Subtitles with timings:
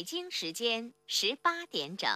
[0.00, 2.08] 北京时间十八点整。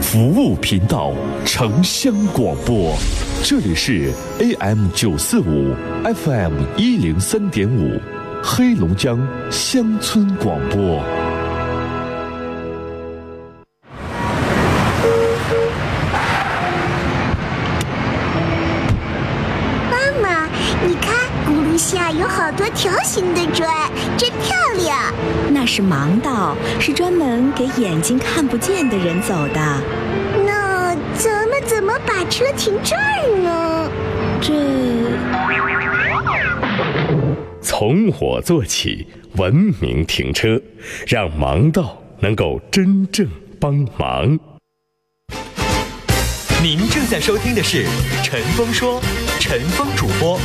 [0.00, 1.12] 服务频道，
[1.44, 2.96] 城乡广播，
[3.42, 8.00] 这里是 AM 九四五，FM 一零三点五，
[8.40, 9.18] 黑龙江
[9.50, 11.02] 乡村广播。
[19.90, 20.46] 妈妈，
[20.86, 23.85] 你看轱辘下有好多条形的砖，
[25.76, 29.82] 是盲道，是专门给眼睛看不见的人走的。
[30.46, 33.90] 那咱们怎么把车停这儿呢？
[34.40, 34.54] 这
[37.60, 40.58] 从我做起，文明停车，
[41.06, 43.28] 让盲道能够真正
[43.60, 44.38] 帮忙。
[46.62, 47.84] 您正在收听的是
[48.24, 48.98] 《陈峰说》，
[49.38, 50.40] 陈峰主播，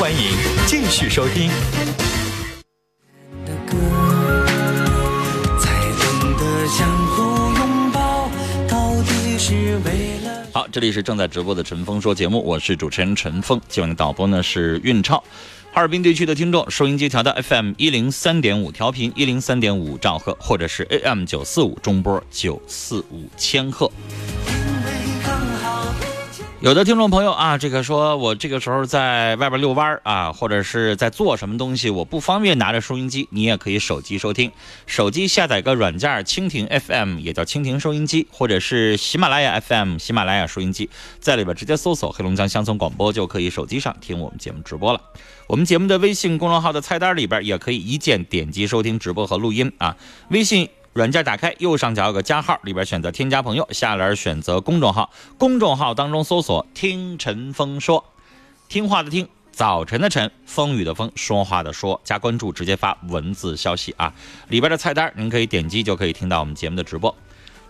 [0.00, 1.48] 欢迎继续收听。
[3.46, 3.76] 的歌，
[6.72, 8.30] 相互拥抱，
[8.66, 10.46] 到底是为了。
[10.54, 15.18] 好，这里是正在直播的陈峰说节目，我是主持人陈峰，今晚的导播呢是运超。
[15.74, 23.92] 哈尔滨地区的听众，收音机调到 FM 一零三点五调频一零三点五兆赫，或者是 AM 九四五中波九四五千赫。
[26.62, 34.52] 有的听众朋友啊，这个说我这个时候在外边遛弯儿啊，或者是在做什么东西，我不方便拿着收音机，你也可以手机收听。
[34.86, 40.88] 手机下载个软件，蜻蜓 FM 也叫蜻蜓收音机，或者是喜马拉雅 FM 喜马拉雅收音机，
[41.18, 45.00] 在里边直接搜索黑龙江乡村广播，就可以手机上听我们节目直播了。
[45.48, 49.96] 我们节目的微信公众号的菜单里边也可以一键点击收听直播和录音啊。
[50.28, 58.04] 微信软件打开，右上角有个加号，里边选择添加朋友，下栏选择公众号，公众号当中搜索“听陈峰说”，
[58.68, 64.12] 听话的听，早晨的晨，风雨的风，说话的说，加关注，直接发文字消息啊。
[64.48, 67.14] 里边的菜单您可以点击就可以听到我们节目的直播。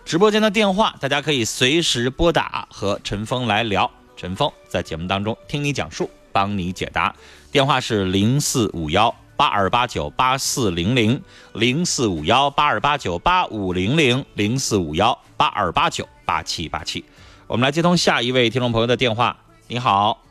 [0.03, 7.15] 直播间的电话大家可以随时拨打和陈峰来聊，陈峰在节目当中听你讲述，帮你解答。
[7.53, 11.21] 电话是零四五幺八二八九八四零零
[11.53, 17.03] 零四五幺八二八九八五零零零四五幺八二八九八七八七。
[17.47, 19.37] 我们来接通下一位听众朋友的电话。
[19.67, 20.21] 你好，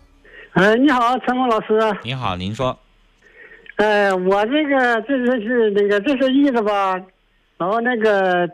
[0.54, 1.80] 呃，你好，陈峰老师。
[2.02, 2.78] 你好，您说，
[3.76, 7.00] 呃，我这个这这是那个这是意思吧，
[7.58, 8.48] 然后那个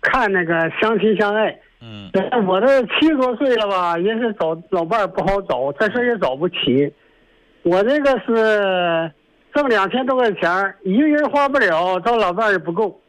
[0.00, 1.56] 看那个相亲相爱。
[1.80, 2.10] 嗯
[2.46, 6.92] 我这七十多岁了吧，也是找老伴儿不好找，这事儿也找不起。
[7.62, 9.12] 我这个是
[9.56, 13.00] 挣两千多块钱儿，一个人花不了，找老伴儿也不够。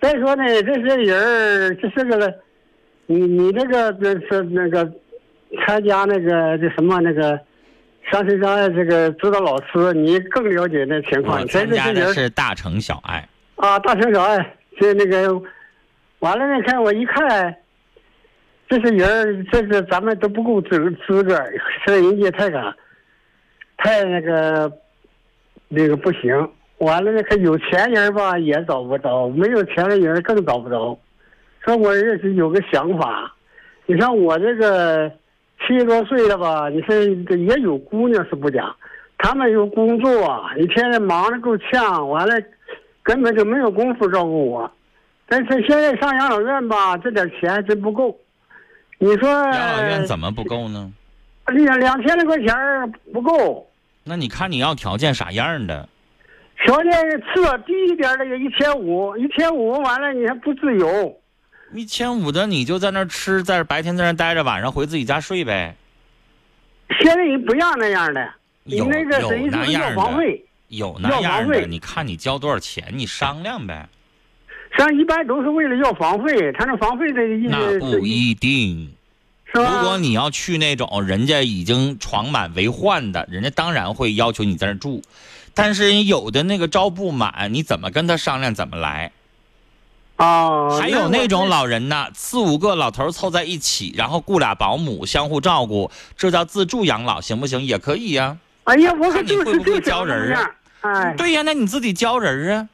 [0.00, 2.34] 再说呢，这些人儿这是个，
[3.06, 4.84] 你你这个这是那个
[5.64, 7.38] 参加那个这什么那个
[8.10, 11.46] 相亲相爱这个指导老师，你更了解那情况。
[11.46, 13.24] 参加的是大城小爱。
[13.54, 15.40] 啊，大城小爱，这那个，
[16.18, 17.54] 完了呢，看我一看，
[18.68, 21.40] 这些人儿，这是咱们都不够资资格，
[21.86, 22.74] 这人家太敢，
[23.76, 24.70] 太那个，
[25.68, 26.48] 那个不行。
[26.78, 30.98] 完了那个有钱人吧也找不着，没有钱的人更找不着。
[31.64, 33.34] 说我也是有个想法，
[33.86, 35.10] 你像我这个
[35.60, 36.94] 七十多岁了吧，你说
[37.26, 38.74] 这也有姑娘是不假，
[39.18, 42.34] 他们有工作啊，一天天忙得够呛，完了
[43.02, 44.70] 根本就没有功夫照顾我。
[45.28, 48.16] 但是现在上养老院吧，这点钱还真不够。
[48.98, 50.92] 你说养老院怎么不够呢？
[51.46, 53.66] 两两千来块钱儿不够，
[54.08, 55.88] 那你看你要条件啥样的？
[56.64, 61.20] 条件次低一点的也一千五，一千五完了你还不自由。
[61.74, 65.74] 一千五的你就在那儿吃，在白天在那儿待着，晚上回自己家睡呗。
[67.00, 73.88] 现在人不要那样的，你有那个有等于是要那样的房费，有那要样的，你看你交多少钱，你商量呗。
[74.78, 78.95] 像一般都是为了要房费，他那房费的意思那不一定。
[79.60, 79.66] 是？
[79.66, 85.02] 如果你要去那种人家已经床满为患的，人家当然会要求你在那儿住。
[85.54, 89.12] 但是有的那个招不满，你怎么跟他商量怎么来？
[90.18, 97.62] 哦，还有那种老人呢，四五个老头凑在一起，然后雇俩保姆相互照顾，这叫自助养老，行不行？
[97.62, 98.34] 也可以呀、
[98.64, 100.50] 哎呀，我可看你就是会不会就教人啊。
[100.80, 102.68] 哎，对呀，那你自己教人啊。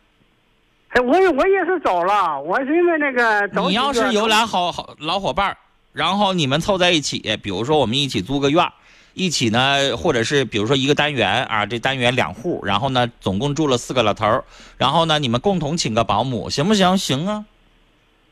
[0.91, 5.57] 哎，我也我也是走了，我是因为那个你要是有俩好好老伙伴儿，
[5.93, 8.73] 然后你们凑在一起，比如说我们一起租个院儿，
[9.15, 14.45] 一起呢，或者是比如说一个单元啊，这单元两户，然后呢，总共住了四个老头儿，
[14.79, 16.97] 然后呢，你们共同请个保姆，行不行？
[16.97, 17.45] 行啊，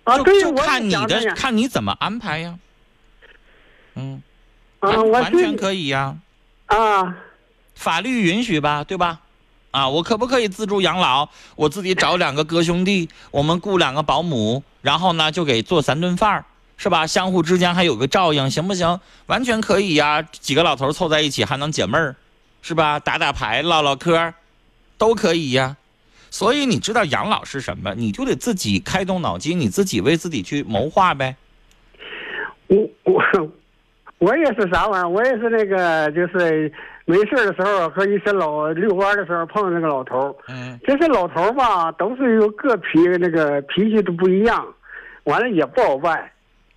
[0.04, 2.58] 啊，就对，就看你的，看你怎么安排呀。
[3.94, 4.22] 嗯，
[4.78, 6.16] 啊，完全可以呀，
[6.66, 7.16] 啊，
[7.74, 9.20] 法律允许吧，对吧？
[9.72, 11.28] 啊，我可不可以自助养老？
[11.54, 16.44] 我自己找两个哥兄弟，我们雇两个保姆，然后呢就给做三顿饭儿，
[16.82, 17.06] 是吧？
[17.06, 18.98] 相互之间还有个照应，行不行？
[19.26, 22.16] 完全可以呀，几个老头凑在一起还能解闷儿，
[22.62, 22.98] 是吧？
[22.98, 24.32] 打打牌、唠唠嗑，
[24.96, 25.76] 都可以呀。
[26.30, 31.36] 所以你知道养老是什么，你就得自己开动脑筋，你自己为自己去谋划呗。
[32.68, 33.22] 我我
[34.16, 35.06] 我也是啥玩意儿？
[35.06, 36.72] 我也是那个，就是
[37.04, 40.34] 没事的时候和一些老遛弯的时候碰到那个老头儿。
[40.48, 44.66] 嗯，这些老头儿吧，都是有个脾那个脾气都不一样，
[45.24, 46.30] 完了也不好办。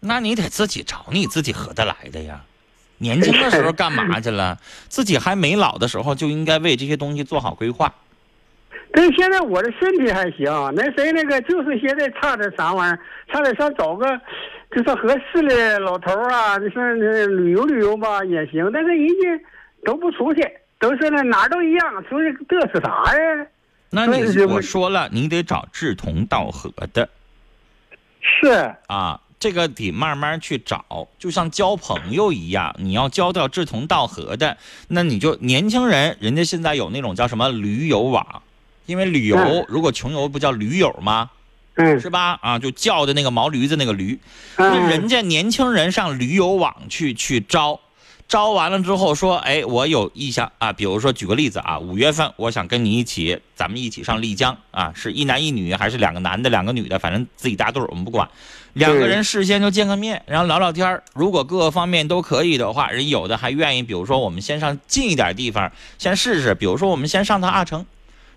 [0.05, 2.41] 那你得自己找你自己合得来的呀。
[2.99, 4.57] 年轻的时候干嘛去了？
[4.87, 7.93] 自己还没老的时候就应该为这些东西做好规划。
[8.93, 10.45] 但是现在我的身体还行，
[10.75, 12.99] 那谁那个就是现在差点啥玩意儿，
[13.31, 14.05] 差点想找个
[14.75, 19.45] 就是合适的老头儿啊，就是那旅游旅游吧也行，但是人家
[19.83, 20.47] 都不出去，
[20.79, 23.47] 都是那哪儿都一样，出去嘚瑟啥呀？
[23.89, 27.09] 那你我说了，你得找志同道合的
[28.21, 34.57] 是，啊，这个得慢慢去找，就像交朋友一样，你要交到志同道合的，
[34.87, 38.41] 那你就年轻人，人家现在有那种叫什么驴友网，
[38.85, 41.29] 因为旅游嗯如果穷游不叫驴友吗？
[41.75, 42.39] 嗯是吧？
[42.41, 44.17] 啊，就叫的那个毛驴子那个驴，
[44.55, 47.77] 那嗯人家年轻人上驴友网去去招，
[48.33, 58.27] 招完了之后说，哎，我有意向啊，比如说举个例子啊，五月份我想跟你一起，咱们一起上丽江啊，是一男一女还是两个男的两个女的，反正自己搭对儿我们不管，
[58.73, 67.85] 两个人事先就见个面，然后聊聊天儿如果各个方面都可以的话，人有的还愿意，比如说我们先上近一点地方先试试，比如说我们先上趟阿城。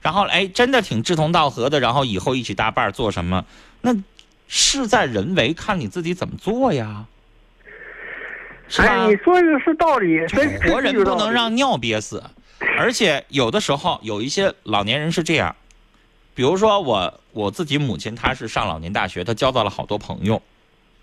[0.03, 3.47] 然后哎，真的挺志同道合的，然后以后一起搭伴儿做什么，
[3.81, 3.97] 那
[4.47, 7.07] 事在人为，看你自己怎么做呀，
[8.79, 12.23] 哎，你说的是道理，就真活人不能让尿憋死，
[12.77, 15.55] 而且有的时候有一些老年人是这样，
[16.35, 20.43] 比如说我我自己母亲，她是上老年大学，她交到了好多朋友，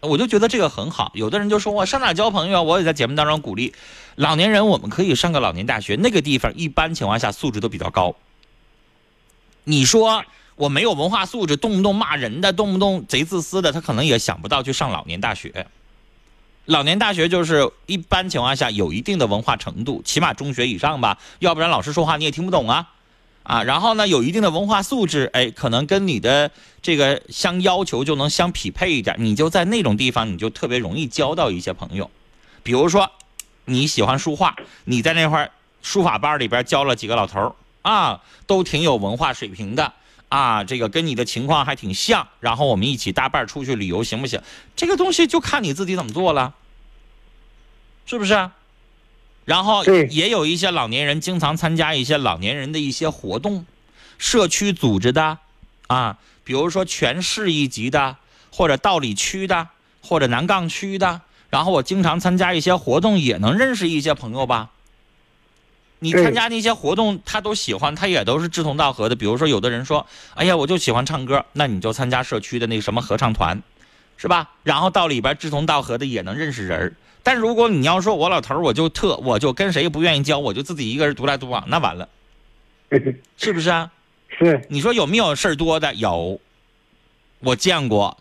[0.02, 1.12] 我就觉得这个很好。
[1.16, 2.62] 有的人就说我上哪交朋友啊？
[2.62, 3.74] 我也在节目当中鼓励
[4.16, 8.16] 老年人，我们可以上个老年大学，那个地方一般情况下素质都比较高。
[9.64, 10.26] 你说
[10.56, 15.66] 我没有文化素质，动不动骂人的，动不动贼自私的，他可能也想不到去上老年大学。
[16.66, 22.90] 老年大学就是一般情况下有一定的文化程度，起码中学以上吧，要不然老师说话你也听不懂啊，
[23.44, 26.50] 啊，然后呢有一定的文化素质，哎，可能跟你的
[26.82, 32.10] 这个相要求就能相匹配一点，你就在那种地方你就特别容易交到一些朋友，
[32.64, 33.12] 比如说
[33.66, 34.56] 你喜欢书画，
[34.86, 35.52] 你在那块
[35.82, 39.92] 书法班里边交了几个老头啊，都挺有文化水平的。
[40.34, 44.42] 啊，这个跟你的情况还挺像，然后我们一起搭伴儿出去旅游，行不行？
[44.76, 46.56] 这个东西就看你自己怎么做了，
[48.08, 48.52] 是不是啊？
[49.46, 53.68] 然后也有一些老年人经常参加一些老年人的一些活动，
[54.18, 55.38] 社区组织的
[55.86, 58.18] 啊，比如说全市一级的，
[58.52, 59.68] 或者道里区的，
[60.02, 61.22] 或者南岗区的。
[61.52, 64.72] 然后我经常参加一些活动，也能认识一些朋友吧。
[66.04, 69.16] 你参加那些活动，他都喜欢，他也都是志同道合的。
[69.16, 70.06] 比如说，有的人说
[70.36, 73.64] ：“哎呀，我就喜欢唱歌。”那你就参加社区的那个什么合唱团，
[74.18, 74.52] 是吧？
[74.64, 76.94] 然后到里边志同道合的也能认识人儿。
[77.24, 82.10] 但如果你要说我老头儿，我就特，我就跟谁也不愿意交，我就自己一个人独来独往，那完了，
[83.38, 83.90] 是不是啊？
[84.38, 85.94] 是你说有没有事儿多的？
[85.96, 86.42] 有，
[87.40, 88.18] 我见过。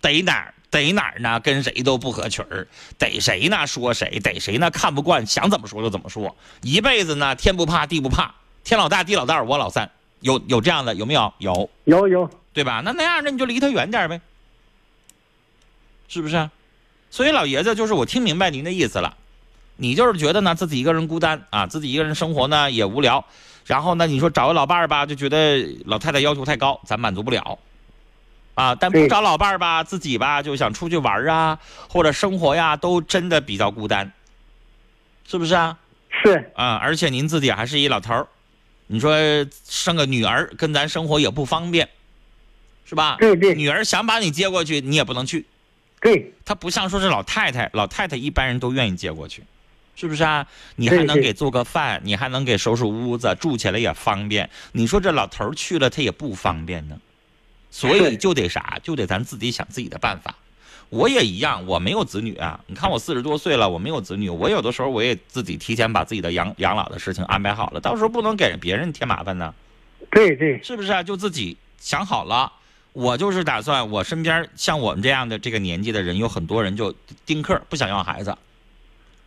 [0.00, 1.38] 逮哪儿逮哪儿呢？
[1.40, 11.30] 跟谁都不合群儿，逮谁呢说谁，逮谁呢看不惯，想怎么说就怎么说，一辈子呢天不怕地不怕，天老大地老大我老三，有有这样的有没有？
[11.36, 12.80] 有，有有，对吧？
[12.82, 14.22] 那那样的你就离他远点儿呗，
[16.08, 16.48] 是不是？
[17.10, 19.14] 所以老爷子就是我听明白您的意思了，
[19.76, 23.22] 你就是觉得呢自己一个人孤单啊，自己一个人生活呢也无聊，
[23.66, 27.58] 然后呢你说找个老伴儿吧，就觉得老太太要求太高，咱满足不了。
[28.54, 34.12] 啊，但不找老伴儿吧，自己吧就想出去玩儿啊，或者生活呀，都真的比较孤单，
[35.26, 35.78] 是不是啊？
[36.10, 38.26] 是啊，而且您自己还是一老头儿，
[38.86, 39.16] 你说
[39.66, 41.88] 生个女儿跟咱生活也不方便，
[42.84, 43.16] 是吧？
[43.18, 45.46] 对对女儿想把你接过去，你也不能去。
[46.00, 49.42] 对她不像说是老太太，老太太一般人都愿意接过去，
[49.96, 50.46] 是不是啊？
[50.76, 54.50] 你还能给做个饭，你还能给收拾屋子，住起来也方便。
[54.72, 56.98] 你说这老头儿去了，他也不方便呢，
[57.72, 60.32] 所以就得啥，就得咱自己想自己的办法。
[60.90, 62.60] 我也一样，我没有子女啊。
[62.66, 69.54] 你看我四十多岁了，我没有子女，我有的时候我也自己提前把自己的养养老的事情安排好了，到时候不能给别人添麻烦呢。
[70.10, 71.02] 对对是不是啊？
[71.02, 72.52] 就自己想好了。
[72.92, 78.36] 我就是打算，我身边像我们这样的这个年纪的人，有很多人就丁克，不想要孩子，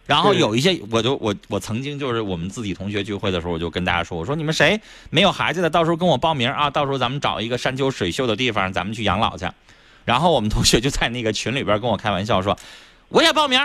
[0.06, 9.48] 然后有一些，我就我我曾经就是我们自己同学聚会的时候，我就跟大家说，我说你们谁没有孩子的，到时候跟我报名啊，到时候咱们找一个山丘水秀的地方，咱们去养老去。
[10.04, 12.58] 然后我们同学就在那个群里边跟我开玩笑说，
[13.10, 13.60] 我也报名。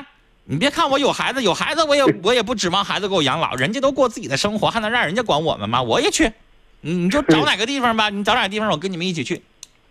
[0.44, 5.80] 你别看我有孩子，有孩子我也我也不指望孩子给我养老，人家都过自己的生活，还能让人家管我们吗？
[5.80, 6.32] 我也去，
[6.80, 9.42] 你你就找哪个地方吧，你找哪个地方，我跟你们一起去。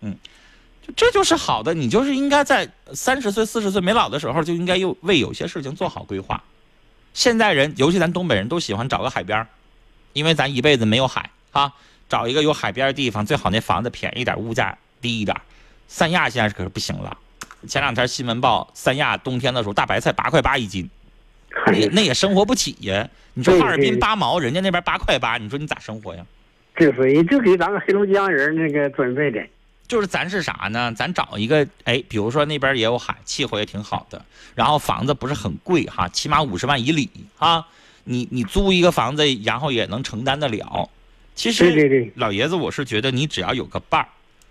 [0.01, 0.19] 嗯，就
[0.95, 6.41] 这就是好的，你就是应该在三十岁、四十岁没老的时候，就应该又为有些事情做好规划。
[7.13, 9.47] 现在人，尤其咱东北人都喜欢找个海边儿
[10.13, 11.71] 因为咱一辈子没有海啊，
[12.07, 15.35] 找一个有海边的地方，最好那房子便宜点，物价低一点。
[15.87, 17.17] 三亚现在可是不行了，
[17.67, 20.89] 前两天新闻报三亚冬天的时候，大白菜八块八一斤，
[21.65, 23.07] 那也 那也生活不起呀。
[23.33, 26.25] 你说哈尔滨对八毛，人家那边八块八，你说你咋生活呀？
[26.77, 29.41] 就是就给咱们黑龙江人那个准备的。
[29.89, 30.93] 就是咱是啥呢？
[30.95, 34.23] 咱找一个，哎，比如说那边也有海，气候也挺好的，
[34.55, 37.67] 然后房子不是很贵哈，起码五十万以里啊。
[38.05, 40.89] 你你租一个房子，然后也能承担得了。
[41.35, 44.07] 其实，对对对老爷子，我是觉得你只要有个伴儿。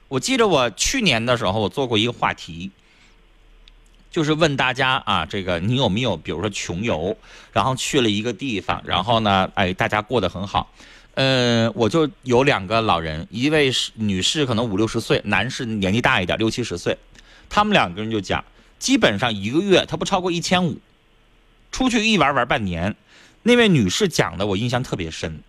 [0.08, 2.70] 我记得我去年的时候，我做过一个话题，
[4.10, 7.16] 就是问大家啊，这个你有没有，比如说穷游，
[7.52, 10.72] 然后去了一个地方，然后呢，哎，大家过得很好。
[11.18, 16.96] 呃，我就有两个老人，一位是女士，可能五六十岁，男士年纪大一点，六七十岁。
[17.48, 18.44] 他们两个人就讲，
[18.78, 20.78] 基本上一个月他不超过一千五，
[21.72, 22.94] 出去一玩玩半年。
[23.42, 25.40] 那位女士讲的我印象特别深，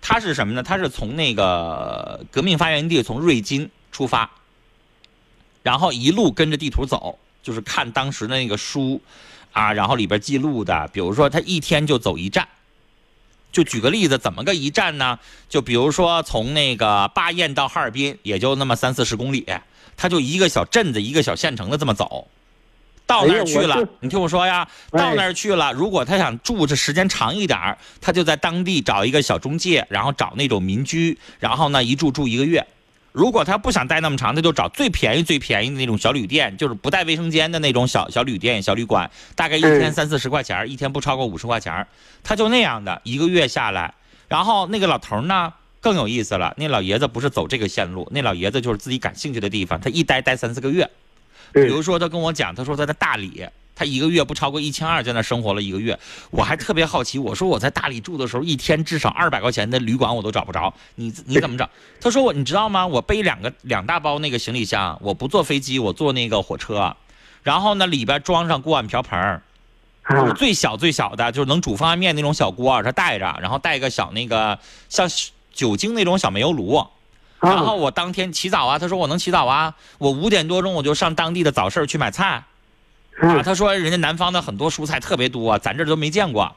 [0.00, 0.62] 她是什么呢？
[0.64, 4.28] 她是从那个革命发源地，从瑞金出发，
[5.62, 9.00] 然后一路跟着地图走，就是看当时的那个书
[9.52, 12.48] 啊，然后里边记录的，比如说她一天就走一站。
[13.52, 15.18] 就举个例子，怎么个一站呢？
[15.48, 19.46] 就比如说从那个巴彦到哈尔滨，也就那么三四十公里，
[19.96, 22.28] 他就一个小镇子、一个小县城的这么走。
[23.06, 32.64] 到那儿去了，你听我说呀，哎到那儿去了，如果他想住这时间长一点儿他就在当地找一个小中介，然后找那种民居，然后呢一住住一个月。
[33.12, 41.88] 如果他不想待那么长，他就找最便宜、最便宜的那种小旅店，就是不带卫生间的那种小小旅店、小旅馆，大概一天嗯三四十块钱，一天不超过五十块钱儿。
[42.22, 43.94] 他就那样的一个月下来，
[44.28, 50.88] 然后那个老头儿呢更有意思了，那老爷子不是走这个线路，那老爷子就是自己感兴趣的地方，他一待待三四个月。
[51.52, 53.44] 比如说他跟我讲，他说他在大理，
[53.80, 55.98] 他一个月不超过一千二，在那生活了一个月。
[56.30, 61.66] 我还特别好奇，我说我在大理住的时候，一天至少二百块钱的旅馆我都找不着，你你怎么找？
[61.98, 62.86] 他说我你知道吗？
[62.86, 66.94] 我背两个两大包那个行李箱，我不坐飞机，我坐那个火车，
[67.42, 69.40] 然后呢里边装上锅碗瓢盆
[70.36, 74.58] 最小最小的，就是能煮方便面那种小锅，他带着，然后带个小那个
[74.90, 75.08] 像
[75.54, 76.86] 酒精那种小煤油炉，
[77.40, 82.44] 然后啊，我当天起早啊，他说我能起早啊，我五点多钟我就上当地的早市去买菜，
[83.20, 86.56] 啊，啊，他说人家南方的很多蔬菜特别多，咱这都没见过。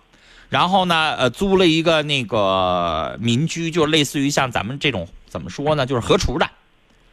[0.49, 6.47] 然后呢，呃，租了一个那个民居，就类似于像咱们这种怎么说呢，就是合厨的，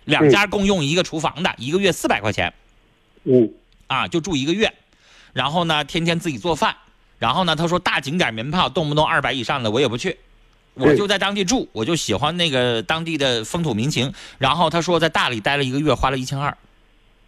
[0.04, 2.52] 两家共用一个厨房的，一个月四百块钱。
[3.24, 3.50] 嗯，
[3.86, 4.72] 啊，就住一个月，
[5.32, 6.76] 然后呢，天天自己做饭，
[7.18, 10.18] 然后呢，他说大景点门票动不动二百以上的我也不去，
[10.74, 14.12] 我就在当地住，我就喜欢那个当地的风土民情。
[14.38, 16.56] 然后他说在大理待了一个月，花了一千二，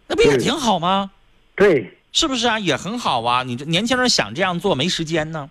[0.07, 1.09] 那不也挺好吗？
[1.55, 2.59] 对，是不是啊？
[2.59, 3.43] 也很好啊。
[3.43, 5.49] 你这年轻人想这样做没时间呢，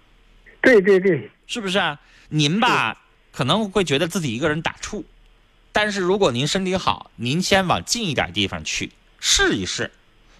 [0.63, 2.01] 对对对，是不是啊？
[2.29, 3.03] 您吧
[3.33, 5.03] 可能会觉得自己一个人打怵，
[5.73, 9.91] 但是如果您身体好，您先往近一点地方去试一试。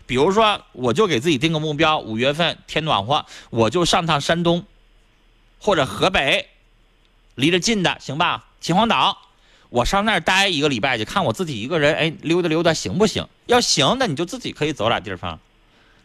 [0.07, 4.65] 比如说，我就给自己定个目标，五月份天暖和，我就上趟山东，
[5.59, 6.49] 或者河北，
[7.35, 8.47] 离着近的行吧？
[8.61, 9.17] 秦皇岛，
[9.71, 13.27] 我上那儿待一个礼拜去，看我自己一个人，哎，溜达溜达行不行？
[13.47, 15.41] 要行，那你就自己可以走俩地方，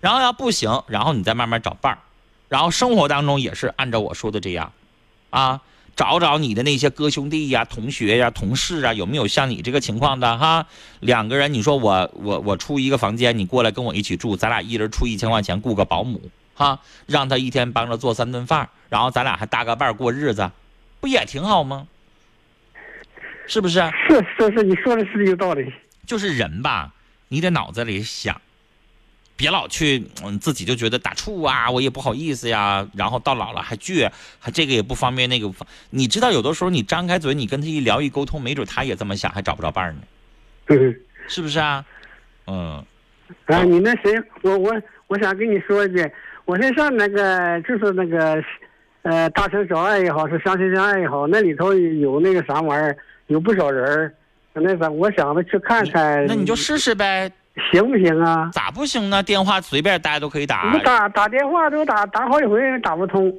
[0.07, 1.99] 然后要不行，然后你再慢慢找伴儿，
[2.47, 4.71] 然后生活当中也是按照我说的这样，
[5.31, 5.59] 啊，
[5.97, 10.65] 找找你的那些哥兄弟呀、同学呀、同事啊，有没有像你这个情况的哈？
[11.01, 16.21] 两个人，你说我我我出一个房间，你过来跟我一起住，咱俩一人出一千块钱雇个保姆
[16.53, 20.49] 哈，让他一天帮着做三顿饭，然后咱俩还搭个伴儿过日子，
[21.01, 21.85] 不也挺好吗？
[23.45, 23.81] 是不是？
[24.07, 25.69] 是是是，你说的是有道理。
[26.05, 26.93] 就是人吧，
[27.27, 28.39] 你得脑子里想，
[29.37, 39.99] 别老去嗯自己就觉得打怵啊，我也不好意思呀，然后到老了还倔，还这个也不方便，那个不方，你知道有的时候你张开嘴，你跟他一聊一沟通，没准他也这么想，还找不着伴儿呢，
[40.67, 41.85] 嗯，是不是啊？
[42.47, 42.83] 嗯，
[43.45, 44.73] 啊，你那谁，我我
[45.07, 46.11] 我想跟你说一句，
[46.45, 48.43] 我是上那个就是那个，
[49.03, 54.13] 呃，大城小爱也好，是相亲相爱也好，那里头有那个啥玩意儿，有不少人儿，
[54.53, 56.25] 那咱，我想着去看看。
[56.25, 57.31] 那你就试试呗，
[57.71, 58.49] 行不行啊？
[58.53, 59.21] 咋不行呢？
[59.23, 60.79] 电话随便大家都可以打你。
[60.83, 63.33] 打打电话都打打好几回打不通。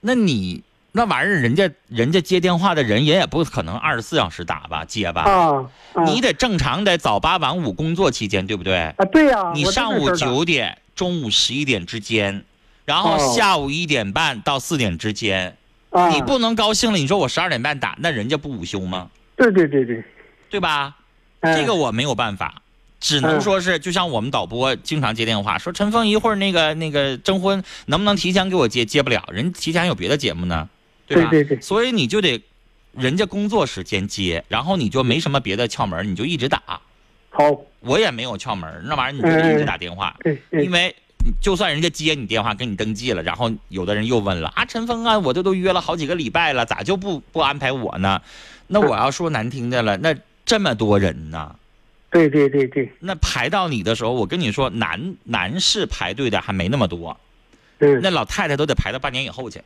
[0.00, 0.62] 那你
[0.92, 5.22] 那玩意儿，人家人家接电话的人，也也不可能二十四小时打吧接吧？
[5.22, 6.04] 啊啊！
[6.04, 8.78] 你得正常得早八晚五工作期间，对不对？
[8.96, 12.44] 啊，对呀、你上午九点，中午十一点之间，
[12.84, 15.56] 然后哦下午一点半到四点之间，
[15.90, 19.08] 啊，你不能高兴了，你说我十二点半打，那人家不午休吗？
[19.36, 20.02] 对对对对，
[20.48, 20.96] 对吧？
[21.40, 22.62] 哎这个我没有办法，
[23.06, 28.84] 只能嗯说是，就像我们导播经常接电话，说陈峰一会儿那个那个征婚能不能提前给我接？
[28.84, 30.68] 接不了，人提前有别的节目呢，
[31.06, 31.30] 对吧？
[31.30, 32.42] 对对对所以你就得
[32.90, 36.60] 人家工作时间接，然后你就没什么别的窍门，你就一直打。
[37.30, 37.44] 好，
[37.78, 40.92] 我也没有窍门，那玩意儿你就得一直打电话，对对因为
[41.40, 48.20] 就算人家接你电话跟你登记了，然后有的人又问了啊，陈峰啊，我这都约了好几个礼拜了，咋就不不安排我呢？
[48.66, 50.12] 那我要说难听的了，那
[50.44, 51.54] 这么多人呢？
[52.10, 57.16] 对对对对，那排到你的时候，我跟你说，男男士排队的还没那么多，
[57.78, 59.60] 嗯，那老太太都得排到半年以后去。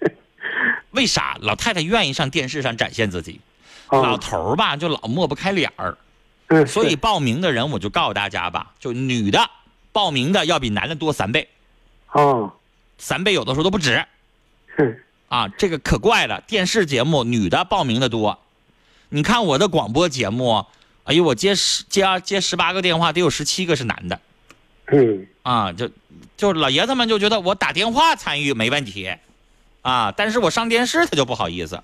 [0.92, 1.36] 为啥？
[1.40, 3.40] 老太太愿意上电视上展现自己，
[3.90, 5.96] 老啊，头儿吧就老抹不开脸儿。
[6.48, 9.50] 嗯，所以报名的人，我就告诉大家吧，就女的
[9.92, 11.48] 报名的要比男的多三倍，
[12.12, 12.52] 哦，
[12.98, 14.04] 三倍有的时候都不止。
[14.76, 15.48] 是，啊。
[15.58, 18.38] 这个可怪了，电视节目女的报名的多，
[19.08, 20.64] 你看我的广播节目，
[21.06, 24.20] 哎呦，我接十接二接十八个电话，得有十七个是男的。
[24.92, 25.88] 嗯，啊，就
[26.36, 29.14] 就老爷子们就觉得我打电话参与没问题，
[29.82, 31.80] 啊，但是我上电视他就不好意思，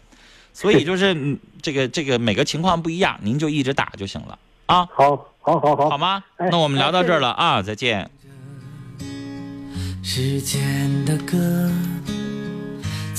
[0.52, 6.22] 所以 就是嗯这个这个每个情况不一样，您就一直打就行了啊，好，好，好，好，好吗？
[6.36, 8.10] 哎那我们聊到这儿了啊，再见。
[10.04, 11.70] 时间的歌，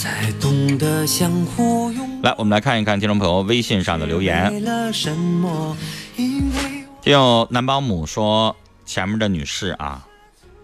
[0.03, 2.21] 才懂得相互拥。
[2.23, 4.51] 来，我们来看一看听众朋友微信上的留言。
[7.01, 8.53] 听友男保姆说，
[8.85, 10.05] 前面的女士啊，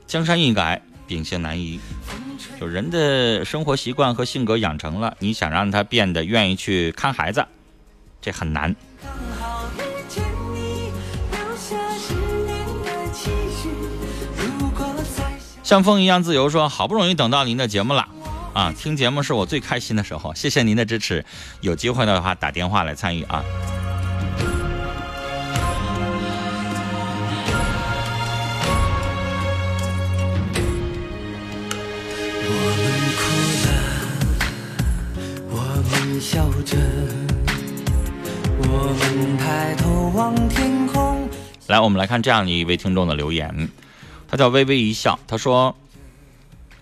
[0.05, 1.79] 江山易改，秉性难移。
[2.59, 7.45] 就人的生活习惯和性格养成了，你想让他变得愿意去看孩子，
[8.21, 8.75] 这很难。
[15.63, 18.09] 像风一样自由说，好不容易等到您的节目了，
[18.53, 21.23] 啊，听节目是我最开心的时候，谢谢您的支持。
[21.61, 23.43] 有机会的话打电话来参与啊。
[32.51, 33.21] 我们哭
[33.65, 33.69] 了，
[35.51, 35.55] 我
[35.89, 36.75] 们笑着，
[38.57, 41.29] 我们抬头望天空。
[41.67, 43.69] 来，我们来看这样的一位听众的留言，
[44.27, 45.75] 他叫微微一笑，他说：“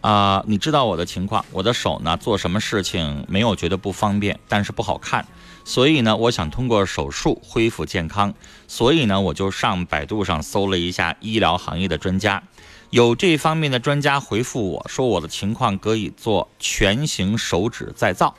[0.08, 5.28] 啊、你知道我的情况，我的手呢做什么事情没有觉得不方便，但是不好看，
[5.66, 8.34] 所以呢，我想通过手术恢复健康，
[8.70, 12.42] 所以呢，我就上百度上搜了一下医疗行业的专家，
[12.90, 18.34] 有这方面的专家回复我说我的情况可以做全形手指再造。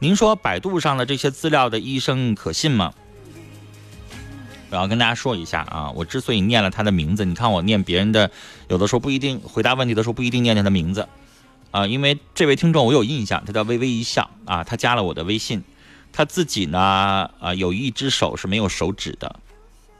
[0.00, 2.92] 您说百度上的这些资料的医生可信吗？”
[4.72, 8.30] 我要跟大家说一下啊，我之所以念了他的名字，你看我念别人的，
[8.68, 11.06] 有的时候不一定回答问题的时候不一定念他的名字，
[11.70, 15.62] 啊，因为这位听众我有印象，他叫微微一笑啊，他加了我的微信，
[16.10, 19.36] 他自己呢啊有一只手是没有手指的，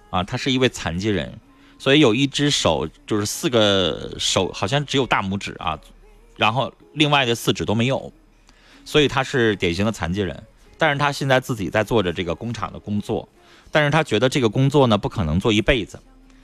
[0.08, 1.38] 啊，他是一位残疾人，
[1.78, 5.78] 所以有一只手就是四个手好像只有大拇指啊，
[6.38, 8.10] 然后另外的四指都没有，
[8.86, 10.42] 所以他是典型的残疾人，
[10.78, 13.28] 但是他现在自己在做着这个工厂的工作。
[13.72, 15.98] 但是他觉得这个工作呢不可能做一辈子，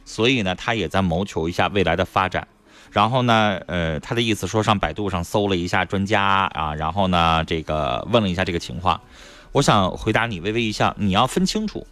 [0.05, 2.49] 所以呢他也在谋求一下未来的发展。
[2.91, 6.23] 然后呢，呃，他的意思说上百度上搜了一下专家
[6.55, 9.01] 啊，然后呢这个问了一下这个情况。
[9.53, 11.87] 我想回答你微微一笑，你要分清楚，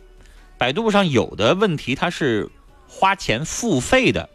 [0.57, 2.51] 百度上有的问题它是
[2.89, 4.31] 花钱付费的，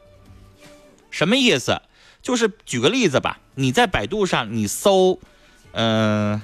[1.10, 1.82] 什么意思？
[2.22, 5.20] 就是举个例子吧，你在百度上你搜，
[5.72, 6.40] 嗯、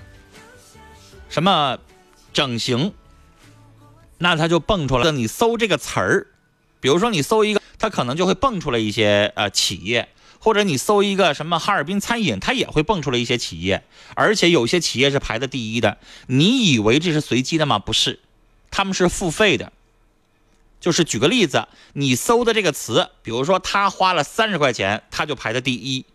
[1.30, 1.78] 什么
[2.34, 2.92] 整形。
[4.18, 5.12] 那它就蹦出来了。
[5.12, 6.28] 你搜这个词儿，
[6.80, 13.84] 比如说你搜一个，它可能就会蹦出来一些呃企业，或者你搜一个什么哈尔滨餐饮，它也会蹦出来一些企业，
[14.16, 15.98] 而且有些企业是排在第一的。
[16.28, 17.80] 你以为这是随机的吗？
[17.80, 18.20] 不是，
[18.72, 19.72] 他们是付费的。
[20.80, 26.06] 就是举个例子，你搜的这个词，比如说他花了三十块钱，他就排在第一；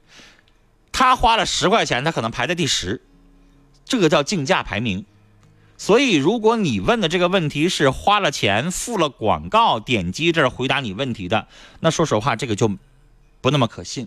[0.92, 3.02] 他花了十块钱，他可能排在第十。
[3.84, 5.04] 这个叫竞价排名。
[5.82, 11.48] 所以，如果你问的这个问题是花了钱、付了广告、点击这儿回答你问题的，
[11.80, 12.70] 那说实话，这个就
[13.40, 14.06] 不那么可信。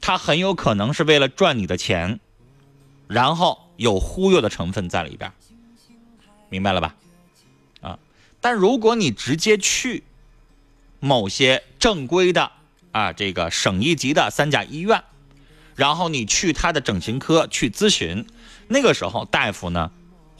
[0.00, 2.18] 他很有可能是为了赚你的钱，
[3.06, 5.32] 然后有忽悠的成分在里边，
[6.48, 6.96] 明白了吧？
[7.80, 8.00] 啊，
[8.40, 10.02] 但如果你直接去，
[10.98, 12.50] 某些正规的
[12.90, 15.04] 啊这个省一级的三甲医院，
[15.76, 18.26] 然后你去他的整形科去咨询，
[18.66, 19.92] 那个时候大夫呢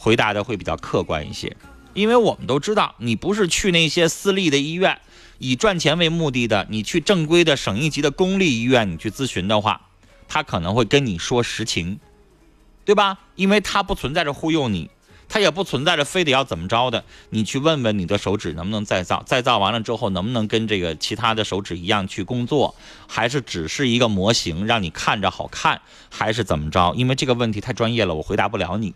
[0.02, 1.54] 回答的会比较客观一些，
[1.92, 4.98] 因为我们都知道，你不是去那些私立的医院
[5.36, 9.88] 以赚钱为目的的，你去正规的省一级的公立医院你去咨询的话，
[10.26, 12.00] 他可能会跟你说实情，
[12.86, 13.18] 对吧？
[13.34, 14.88] 因为他不存在着忽悠你。
[15.32, 22.74] 他也不存在着非得要怎么着的，你去问问你的手指能不能再造，再造完了之后能不能跟这个其他的手指一样去工作，
[23.06, 26.94] 还是只是一个模型让你看着好看，还是怎么着？
[26.96, 28.92] 因为这个问题太专业了，我回答不了你。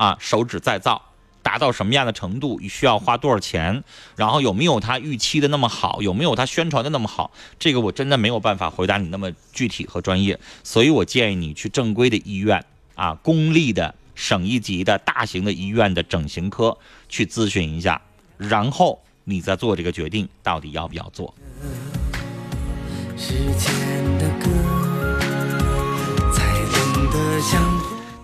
[0.00, 1.02] 啊，手指再造
[1.42, 3.84] 达到什么样的程度，需要花多少钱，
[4.16, 13.94] 然后有没有他预期的那么好，有没有他宣传的那么好，这个我真的没有办法回答你那么具体和专业，所以我建议你去正规的医院啊，公立的。
[14.16, 16.76] 省一级的大型的医院的整形科
[17.08, 18.02] 去咨询一下，
[18.36, 21.34] 然后你再做这个决定，到底要不要做。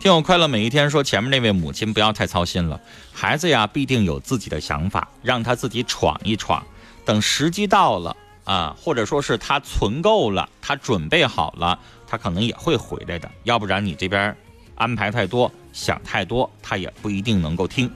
[0.07, 2.81] 听我快乐每一天说，前面那位母亲不要太操心了，
[3.13, 6.65] 孩子呀必定有自己的想法，让他自己闯一闯，
[7.05, 14.37] 等时机到了啊，或者说是他存够了，他准备好了，他可能也会回来的，要不然你这边
[14.77, 15.51] 安排太多。
[15.73, 17.91] 想太多，他也不一定能够听。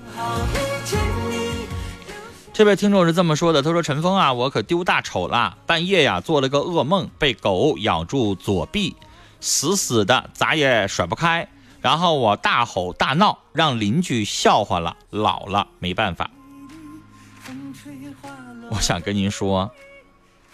[2.52, 8.96] 这位听众是这么说的：“他说陈峰啊，我可丢大丑了，半夜呀做了个噩梦，被狗咬住左臂，
[9.40, 11.48] 死死的，咋也甩不开。
[11.80, 14.96] 然后我大吼大闹，让邻居笑话了。
[15.10, 16.30] 老了没办法。
[18.70, 19.70] 我想跟您说，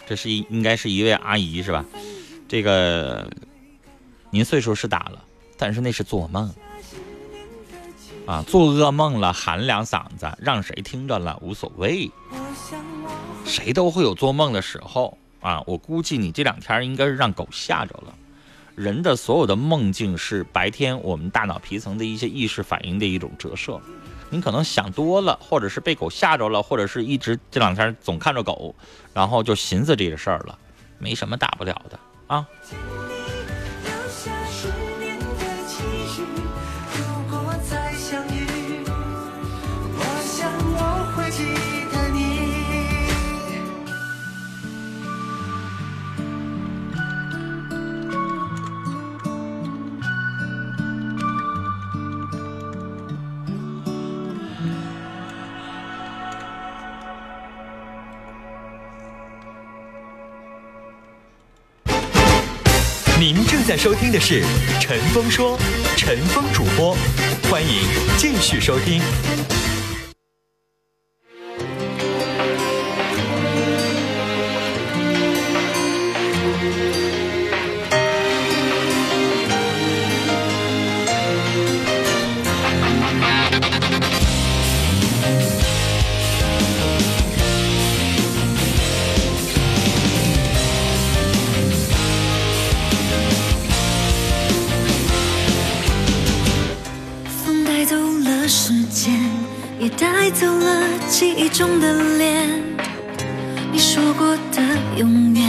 [0.07, 1.85] 这是一应该是一位阿姨是吧？
[2.47, 3.29] 这个
[4.29, 5.23] 您岁数是大了，
[5.57, 6.53] 但是那是做梦。”
[8.25, 12.11] 啊，做噩梦了，喊两嗓子，让谁听着了无所谓，
[13.45, 15.63] 谁都会有做梦的时候啊。
[15.65, 18.13] 我估计你这两天应该是让狗吓着了。
[18.77, 23.81] 人的所有的梦境是白天我们大脑皮层的一些意识反应的一种折射。
[24.29, 28.75] 你可能想多了，或者是被狗吓着了，或者是一直这两天总看着狗，
[29.15, 30.55] 然后就寻思这个事儿了，
[30.99, 32.45] 没什么大不了的啊。
[32.69, 32.77] 您
[41.27, 41.76] 正
[63.67, 64.41] 在收听的是
[64.79, 65.59] 《陈峰说》，
[65.97, 66.95] 陈峰主播，
[67.51, 67.81] 欢迎
[68.17, 69.01] 继续收听。
[103.71, 104.61] 你说过的
[104.97, 105.43] 永远，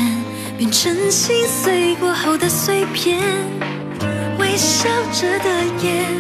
[0.57, 3.19] 变成心碎过后的碎片。
[4.39, 5.49] 微笑着的
[5.83, 6.19] 眼，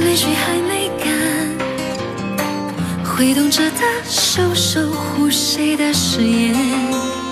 [0.00, 1.06] 泪水还没干，
[3.04, 7.23] 挥动着的手，守护谁的誓言。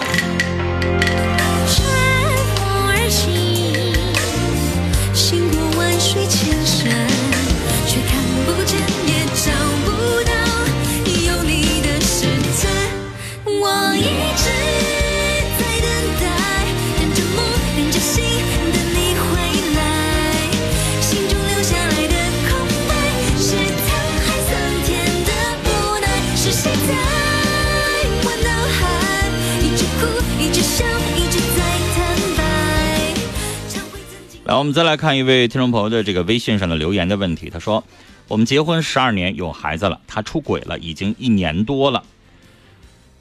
[34.52, 37.48] 来，我们再来看一位听众朋友的这个微信上的留言的问题。
[37.48, 37.82] 他说
[38.28, 42.04] ：“我们结婚十二年，有孩子了，他出轨了，已经一年多了，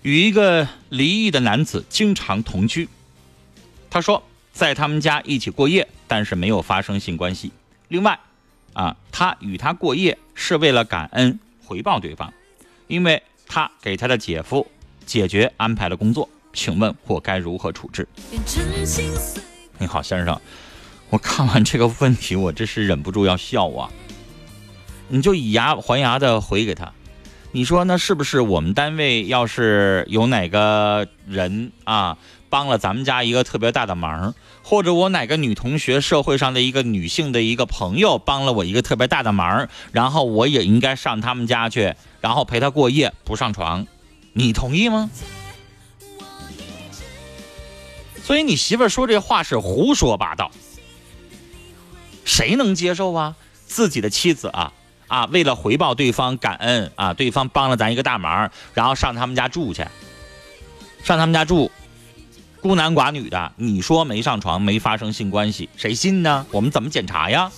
[0.02, 2.90] 与一个离异的男子经常同居。
[3.90, 7.54] 他说，在他们家一起过夜，但是没有发生性关系。
[7.88, 8.20] 另外，
[8.74, 12.34] 啊，他与他过夜是为了感恩回报对方，
[12.88, 14.70] 因为他给他的姐夫
[15.06, 16.28] 解决安排了工作。
[16.52, 18.06] 请问我该如何处置？”
[19.80, 20.38] 你好，先生。
[21.12, 23.92] 我看完这个问题，我这是忍不住要笑啊！
[25.10, 26.94] 你就以牙还牙的回给他，
[27.52, 32.18] 你说那是不是我们单位要是有哪个人啊
[32.50, 43.86] 帮了咱们家一个特别大的忙，或者我哪个女同学社会上的一个女性的一个朋友帮了我一个特别大的忙，然后我也应该上他们家去，然后陪她过夜，不上床，
[44.32, 45.10] 你同意吗？
[48.24, 50.50] 所以你媳妇说这话是胡说八道，
[52.26, 53.36] 谁能接受啊？
[53.66, 54.74] 自己的妻子啊
[55.08, 59.86] 啊，为了回报对方感恩啊，对方帮了咱一个大忙，然后上他们家住去，
[61.04, 61.72] 上他们家住，
[62.62, 66.46] 孤男寡女的，你说没上床没发生性关系，谁信呢？
[66.52, 67.52] 我们怎么检查呀？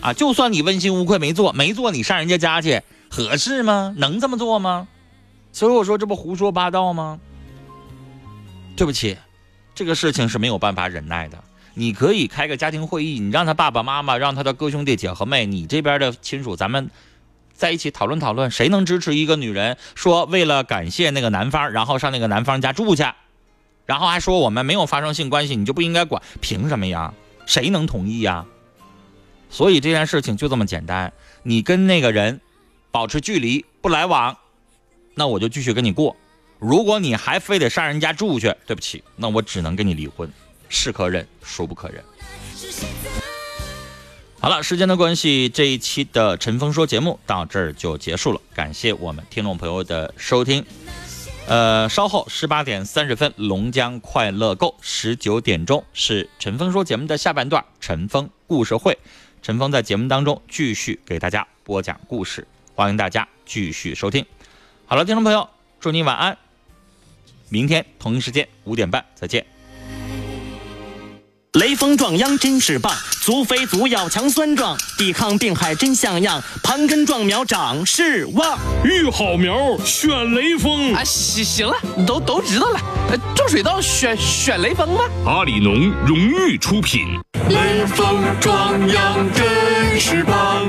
[0.00, 3.94] 啊，就算你问心无愧没做，没做你上人家家去合适吗？
[3.96, 4.86] 能这么做吗？
[5.52, 7.18] 所以我说这不胡说八道吗？
[8.76, 9.16] 对不起。
[9.74, 11.38] 这个事情是没有办法忍耐的。
[11.78, 16.90] 你可以开个家庭会议，你让他爸爸妈妈，让他的哥兄弟姐和妹，你这边的亲属，咱们
[17.54, 23.04] 在一起讨论讨论，谁能支持一个女人说为了感谢那个男方，然后上那个男方家住去，
[23.86, 26.20] 然后还说我们没有发生性关系，你就不应该管？
[26.40, 27.14] 凭什么呀？
[27.46, 28.44] 谁能同意呀？
[29.48, 31.12] 所以这件事情就这么简单，
[31.44, 32.40] 你跟那个人
[32.90, 34.36] 保持距离，不来往，
[35.14, 36.16] 那我就继续跟你过。
[36.58, 40.28] 如果你还非得上人家住去，对不起，那我只能跟你离婚，
[40.68, 42.02] 是可忍，孰不可忍。
[44.40, 50.64] 好了，时间的关系，这一期的陈峰说节目到这儿就结束了，感谢我们听众朋友的收听。
[51.48, 58.98] 呃，稍后十八点三十分，龙江快乐购，十九点钟是陈峰说节目的下半段，陈峰故事会，
[59.42, 64.24] 陈峰在节目当中继续给大家播讲故事，欢迎大家继续收听。
[64.86, 65.48] 好了，听众朋友，
[65.80, 66.38] 祝你晚安。
[67.48, 69.57] 明天同一时间五点半再见。
[71.54, 78.58] 雷锋壮秧真是棒，足肥足要强酸壮，抵抗病害真像样，盘根壮苗长势旺。
[78.84, 81.02] 育好苗选雷锋啊！
[81.02, 81.74] 行行了，
[82.06, 82.78] 都都知道了。
[83.34, 85.04] 种水稻选选雷锋吧？
[85.24, 87.18] 阿里农荣誉出品。
[87.48, 90.68] 雷锋壮秧真是棒，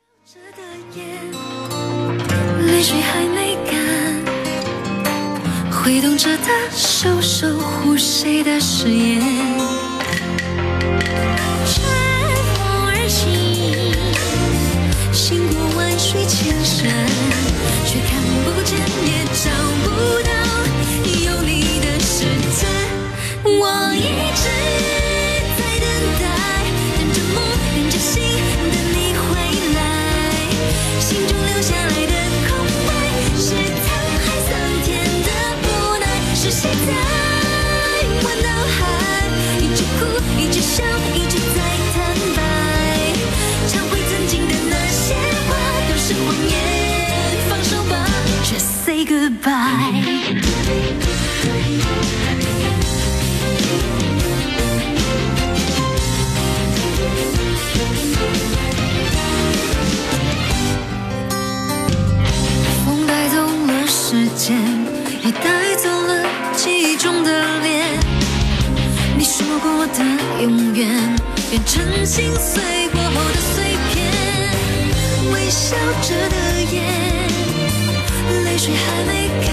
[2.67, 3.73] 泪水还没干，
[5.71, 9.21] 挥动着的手守护谁的誓言？
[11.65, 11.83] 乘
[12.53, 13.29] 风而行，
[15.11, 16.87] 行过万水千山，
[17.85, 18.09] 却看
[18.45, 19.49] 不见也找
[19.83, 19.87] 不
[20.23, 20.29] 到
[31.01, 32.13] 心中留下来的
[32.47, 32.49] 空
[32.87, 32.89] 白，
[33.35, 33.55] 是
[72.11, 74.11] 心碎过后的碎片。
[75.31, 76.83] 微笑着的眼，
[78.43, 79.49] 泪水还没干，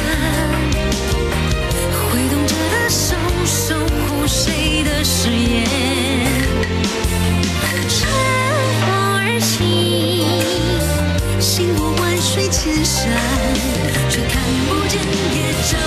[2.11, 3.15] 挥动着的手，
[3.47, 3.77] 守
[4.09, 5.69] 护谁的誓言？
[7.89, 7.97] 乘
[8.81, 10.27] 风而行。
[11.41, 13.09] 行过万水千山，
[14.11, 15.01] 却看不见
[15.33, 15.79] 也找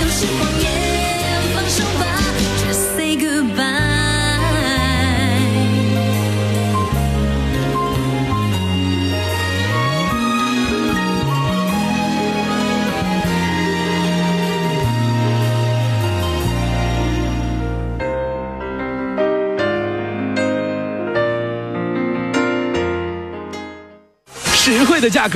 [0.00, 0.70] 都是谎言
[1.54, 2.04] 放手吧
[2.96, 3.84] say goodbye
[24.64, 25.32] 实惠的价格